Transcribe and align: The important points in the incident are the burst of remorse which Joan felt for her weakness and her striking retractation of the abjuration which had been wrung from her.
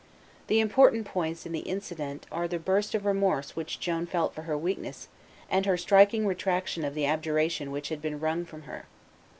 The 0.47 0.59
important 0.59 1.05
points 1.05 1.45
in 1.45 1.51
the 1.51 1.59
incident 1.59 2.25
are 2.31 2.47
the 2.47 2.57
burst 2.57 2.95
of 2.95 3.05
remorse 3.05 3.55
which 3.55 3.79
Joan 3.79 4.07
felt 4.07 4.33
for 4.33 4.41
her 4.41 4.57
weakness 4.57 5.09
and 5.47 5.67
her 5.67 5.77
striking 5.77 6.25
retractation 6.25 6.83
of 6.83 6.95
the 6.95 7.05
abjuration 7.05 7.69
which 7.69 7.89
had 7.89 8.01
been 8.01 8.19
wrung 8.19 8.43
from 8.43 8.63
her. 8.63 8.87